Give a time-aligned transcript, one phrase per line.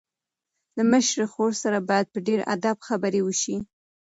[0.77, 3.57] له مشرې خور سره باید په ډېر ادب خبرې وشي.